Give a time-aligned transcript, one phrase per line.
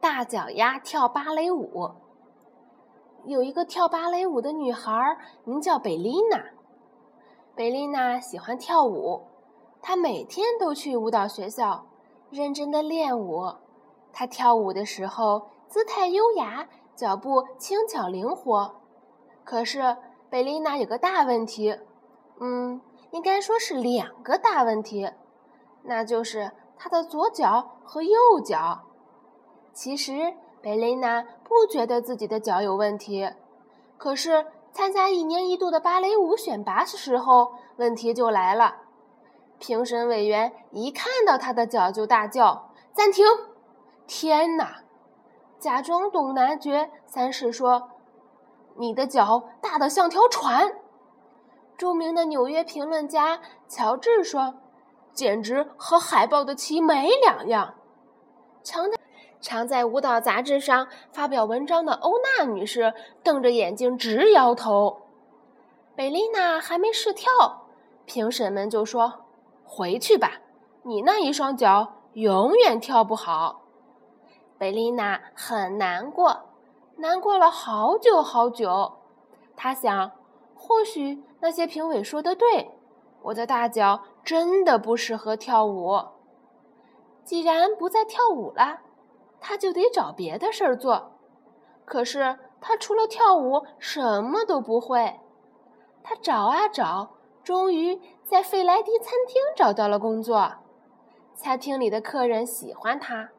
[0.00, 1.90] 大脚丫跳芭蕾舞。
[3.26, 6.42] 有一个跳芭蕾舞的女孩，名叫贝丽娜。
[7.54, 9.26] 贝丽娜喜欢跳舞，
[9.82, 11.84] 她每天都去舞蹈学校，
[12.30, 13.52] 认真的练舞。
[14.10, 18.76] 她跳舞的时候姿态优雅，脚步轻巧灵活。
[19.44, 19.98] 可是
[20.30, 21.78] 贝丽娜有个大问题，
[22.40, 22.80] 嗯，
[23.10, 25.10] 应该说是两个大问题，
[25.82, 28.86] 那就是她的左脚和右脚。
[29.72, 30.34] 其实。
[30.62, 33.32] 贝琳娜不觉得自己的脚有问题，
[33.96, 38.76] 可是参加一年一度的芭蕾舞选拔的时候，问题就来了。
[39.58, 43.24] 评审委员一看到她的脚就大叫：“暂停！”
[44.06, 44.82] 天哪！
[45.58, 47.88] 假装懂男爵三世说
[48.76, 50.70] ：“你的脚大得像条船。”
[51.78, 54.56] 著名的纽约评论家乔治说
[55.14, 57.76] ：“简直和海豹的鳍没两样。”
[58.62, 58.99] 强调。
[59.40, 62.92] 常在舞蹈杂志上发表文章的欧娜女士
[63.22, 65.00] 瞪着眼睛直摇头。
[65.96, 67.30] 贝丽娜还没试跳，
[68.04, 69.24] 评审们就说
[69.64, 70.40] ：“回去吧，
[70.82, 73.62] 你那一双脚永远跳不好。”
[74.58, 76.42] 贝丽娜很难过，
[76.96, 78.98] 难过了好久好久。
[79.56, 80.12] 她想，
[80.54, 82.70] 或许那些评委说的对，
[83.22, 85.98] 我的大脚真的不适合跳舞。
[87.24, 88.80] 既然不再跳舞了。
[89.50, 91.10] 他就得找别的事儿做，
[91.84, 95.18] 可是他除了跳舞什么都不会。
[96.04, 100.52] 他找啊找，终于在费莱迪餐厅找到了工作。
[101.34, 103.30] 餐厅里的客人喜欢他，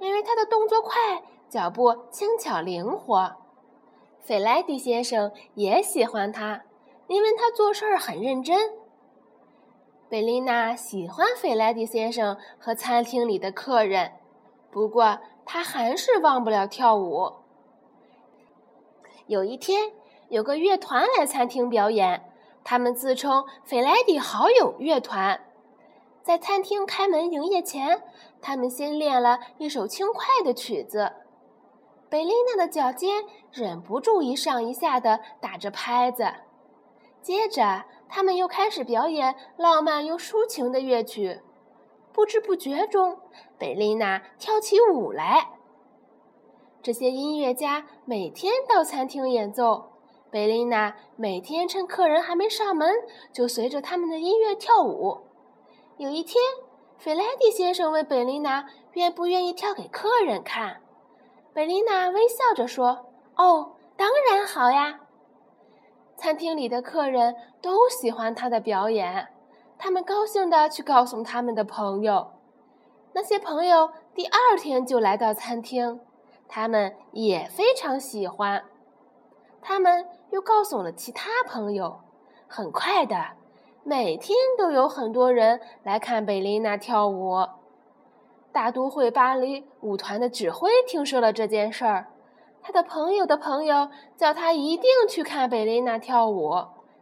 [0.00, 3.36] 因为他的动作快，脚步轻巧灵活。
[4.20, 6.62] 费莱迪先生也喜欢他，
[7.06, 8.72] 因为他做事儿很认真。
[10.08, 14.14] 贝琳娜喜欢费莱迪先生和餐厅里的客人，
[14.68, 15.20] 不过。
[15.44, 17.32] 他还是忘不了跳舞。
[19.26, 19.92] 有一天，
[20.28, 22.30] 有个乐团来餐厅表演，
[22.64, 25.40] 他们自称“费莱迪好友乐团”。
[26.22, 28.02] 在餐厅开门营业前，
[28.40, 31.12] 他们先练了一首轻快的曲子。
[32.08, 36.32] 贝琳娜的脚尖忍不住一上一下的打着拍子。
[37.22, 41.40] 接着，他们又开始表演浪漫又抒情的乐曲。
[42.12, 43.18] 不知不觉中，
[43.58, 45.48] 贝丽娜跳起舞来。
[46.82, 49.92] 这些音乐家每天到餐厅演奏，
[50.30, 52.92] 贝丽娜每天趁客人还没上门，
[53.32, 55.20] 就随着他们的音乐跳舞。
[55.96, 56.42] 有一天，
[56.98, 60.82] 费莱迪先生问贝丽娜愿不愿意跳给客人看。
[61.54, 63.06] 贝丽娜微笑着说
[63.36, 65.00] ：“哦，当然好呀。”
[66.16, 69.28] 餐厅里的客人都喜欢她的表演。
[69.84, 72.30] 他们高兴地去告诉他们的朋友，
[73.14, 75.98] 那些朋友第二天就来到餐厅，
[76.46, 78.62] 他们也非常喜欢。
[79.60, 81.98] 他们又告诉了其他朋友，
[82.46, 83.32] 很快的，
[83.82, 87.44] 每天都有很多人来看贝琳娜跳舞。
[88.52, 92.06] 大都会芭蕾舞团的指挥听说了这件事儿，
[92.62, 96.54] 他的朋友的朋友叫他一定去看贝琳娜跳舞，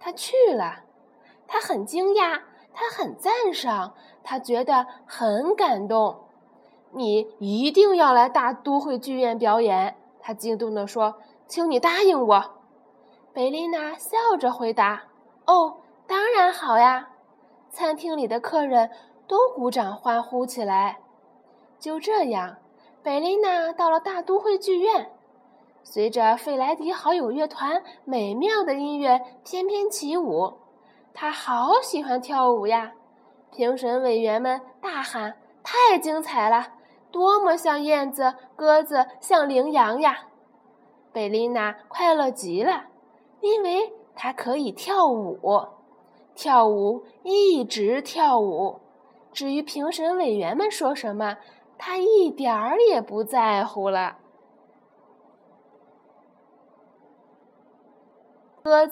[0.00, 0.84] 他去了，
[1.46, 2.40] 他很惊讶。
[2.74, 6.20] 他很赞赏，他觉得很感动。
[6.90, 11.16] 你一定要来大都会剧院表演，他激动地说
[11.48, 12.44] ：“请你答应我。”
[13.32, 15.04] 贝琳娜笑着回答
[15.46, 17.08] ：“哦，当然好呀！”
[17.70, 18.90] 餐厅里的客人
[19.26, 20.98] 都鼓掌欢呼起来。
[21.78, 22.58] 就这样，
[23.02, 25.10] 贝琳娜到了大都会剧院，
[25.82, 30.58] 随着费莱迪好友乐团美妙的音乐翩翩起舞。
[31.14, 32.92] 他好喜欢跳舞呀！
[33.50, 36.68] 评审委员们大喊：“太精彩了！
[37.10, 40.28] 多么像燕子、鸽子，像羚羊呀！”
[41.12, 42.84] 贝琳娜快乐极了，
[43.40, 45.38] 因为她可以跳舞，
[46.34, 48.80] 跳舞一直跳舞。
[49.32, 51.36] 至于评审委员们说什么，
[51.76, 54.16] 她一点儿也不在乎了。